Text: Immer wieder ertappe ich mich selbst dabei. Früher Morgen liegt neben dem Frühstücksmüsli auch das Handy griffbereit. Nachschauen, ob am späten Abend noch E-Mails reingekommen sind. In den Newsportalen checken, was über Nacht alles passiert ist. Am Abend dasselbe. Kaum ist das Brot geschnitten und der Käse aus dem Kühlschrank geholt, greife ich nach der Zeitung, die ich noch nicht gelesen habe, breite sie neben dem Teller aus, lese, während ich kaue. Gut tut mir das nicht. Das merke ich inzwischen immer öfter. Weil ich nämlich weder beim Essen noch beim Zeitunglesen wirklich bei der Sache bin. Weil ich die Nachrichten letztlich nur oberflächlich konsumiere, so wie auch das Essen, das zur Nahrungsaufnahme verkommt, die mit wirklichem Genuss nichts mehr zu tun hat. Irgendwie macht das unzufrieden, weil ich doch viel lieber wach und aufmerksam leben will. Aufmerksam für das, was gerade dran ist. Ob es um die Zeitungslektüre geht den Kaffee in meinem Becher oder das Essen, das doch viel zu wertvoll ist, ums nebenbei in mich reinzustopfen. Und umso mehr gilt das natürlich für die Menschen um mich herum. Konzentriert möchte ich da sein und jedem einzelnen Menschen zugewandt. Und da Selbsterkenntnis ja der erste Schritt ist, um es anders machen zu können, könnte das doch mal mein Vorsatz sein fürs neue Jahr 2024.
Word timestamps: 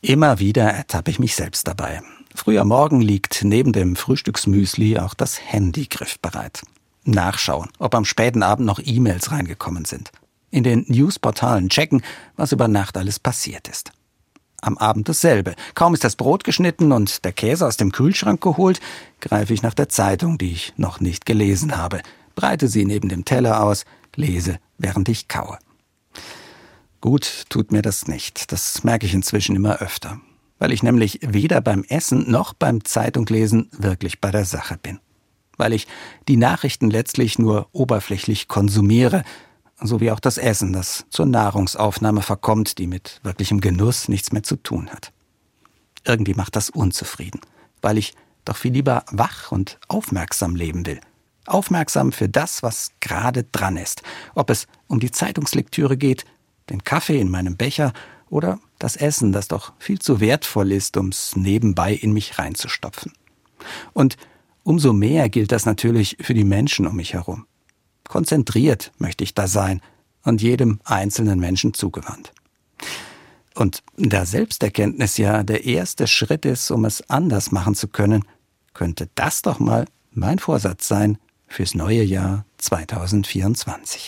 Immer 0.00 0.38
wieder 0.38 0.62
ertappe 0.62 1.10
ich 1.10 1.18
mich 1.18 1.34
selbst 1.34 1.66
dabei. 1.66 2.02
Früher 2.32 2.64
Morgen 2.64 3.00
liegt 3.00 3.42
neben 3.42 3.72
dem 3.72 3.96
Frühstücksmüsli 3.96 4.96
auch 4.98 5.12
das 5.12 5.40
Handy 5.40 5.86
griffbereit. 5.86 6.62
Nachschauen, 7.04 7.68
ob 7.78 7.96
am 7.96 8.04
späten 8.04 8.44
Abend 8.44 8.64
noch 8.64 8.78
E-Mails 8.82 9.32
reingekommen 9.32 9.86
sind. 9.86 10.12
In 10.52 10.62
den 10.62 10.84
Newsportalen 10.86 11.68
checken, 11.68 12.02
was 12.36 12.52
über 12.52 12.68
Nacht 12.68 12.96
alles 12.96 13.18
passiert 13.18 13.66
ist. 13.66 13.90
Am 14.60 14.78
Abend 14.78 15.08
dasselbe. 15.08 15.56
Kaum 15.74 15.94
ist 15.94 16.04
das 16.04 16.14
Brot 16.14 16.44
geschnitten 16.44 16.92
und 16.92 17.24
der 17.24 17.32
Käse 17.32 17.66
aus 17.66 17.76
dem 17.76 17.90
Kühlschrank 17.90 18.40
geholt, 18.40 18.80
greife 19.20 19.52
ich 19.52 19.62
nach 19.62 19.74
der 19.74 19.88
Zeitung, 19.88 20.38
die 20.38 20.52
ich 20.52 20.74
noch 20.76 21.00
nicht 21.00 21.26
gelesen 21.26 21.76
habe, 21.76 22.02
breite 22.36 22.68
sie 22.68 22.84
neben 22.84 23.08
dem 23.08 23.24
Teller 23.24 23.64
aus, 23.64 23.84
lese, 24.14 24.60
während 24.78 25.08
ich 25.08 25.26
kaue. 25.26 25.58
Gut 27.08 27.46
tut 27.48 27.72
mir 27.72 27.80
das 27.80 28.06
nicht. 28.06 28.52
Das 28.52 28.84
merke 28.84 29.06
ich 29.06 29.14
inzwischen 29.14 29.56
immer 29.56 29.78
öfter. 29.78 30.20
Weil 30.58 30.72
ich 30.72 30.82
nämlich 30.82 31.20
weder 31.22 31.62
beim 31.62 31.82
Essen 31.84 32.30
noch 32.30 32.52
beim 32.52 32.84
Zeitunglesen 32.84 33.70
wirklich 33.72 34.20
bei 34.20 34.30
der 34.30 34.44
Sache 34.44 34.76
bin. 34.76 35.00
Weil 35.56 35.72
ich 35.72 35.86
die 36.28 36.36
Nachrichten 36.36 36.90
letztlich 36.90 37.38
nur 37.38 37.70
oberflächlich 37.72 38.46
konsumiere, 38.46 39.24
so 39.80 40.02
wie 40.02 40.10
auch 40.10 40.20
das 40.20 40.36
Essen, 40.36 40.74
das 40.74 41.06
zur 41.08 41.24
Nahrungsaufnahme 41.24 42.20
verkommt, 42.20 42.76
die 42.76 42.86
mit 42.86 43.20
wirklichem 43.22 43.62
Genuss 43.62 44.08
nichts 44.08 44.30
mehr 44.30 44.42
zu 44.42 44.56
tun 44.56 44.90
hat. 44.90 45.10
Irgendwie 46.04 46.34
macht 46.34 46.56
das 46.56 46.68
unzufrieden, 46.68 47.40
weil 47.80 47.96
ich 47.96 48.12
doch 48.44 48.58
viel 48.58 48.74
lieber 48.74 49.06
wach 49.10 49.50
und 49.50 49.78
aufmerksam 49.88 50.56
leben 50.56 50.84
will. 50.84 51.00
Aufmerksam 51.46 52.12
für 52.12 52.28
das, 52.28 52.62
was 52.62 52.90
gerade 53.00 53.44
dran 53.44 53.78
ist. 53.78 54.02
Ob 54.34 54.50
es 54.50 54.66
um 54.88 55.00
die 55.00 55.10
Zeitungslektüre 55.10 55.96
geht 55.96 56.26
den 56.70 56.84
Kaffee 56.84 57.20
in 57.20 57.30
meinem 57.30 57.56
Becher 57.56 57.92
oder 58.30 58.60
das 58.78 58.96
Essen, 58.96 59.32
das 59.32 59.48
doch 59.48 59.72
viel 59.78 59.98
zu 59.98 60.20
wertvoll 60.20 60.72
ist, 60.72 60.96
ums 60.96 61.36
nebenbei 61.36 61.94
in 61.94 62.12
mich 62.12 62.38
reinzustopfen. 62.38 63.12
Und 63.92 64.16
umso 64.62 64.92
mehr 64.92 65.28
gilt 65.28 65.52
das 65.52 65.66
natürlich 65.66 66.16
für 66.20 66.34
die 66.34 66.44
Menschen 66.44 66.86
um 66.86 66.96
mich 66.96 67.14
herum. 67.14 67.46
Konzentriert 68.06 68.92
möchte 68.98 69.24
ich 69.24 69.34
da 69.34 69.48
sein 69.48 69.80
und 70.22 70.42
jedem 70.42 70.80
einzelnen 70.84 71.38
Menschen 71.40 71.74
zugewandt. 71.74 72.32
Und 73.54 73.82
da 73.96 74.24
Selbsterkenntnis 74.24 75.16
ja 75.16 75.42
der 75.42 75.64
erste 75.64 76.06
Schritt 76.06 76.44
ist, 76.44 76.70
um 76.70 76.84
es 76.84 77.08
anders 77.10 77.50
machen 77.50 77.74
zu 77.74 77.88
können, 77.88 78.24
könnte 78.72 79.08
das 79.16 79.42
doch 79.42 79.58
mal 79.58 79.86
mein 80.12 80.38
Vorsatz 80.38 80.86
sein 80.86 81.18
fürs 81.48 81.74
neue 81.74 82.04
Jahr 82.04 82.44
2024. 82.58 84.06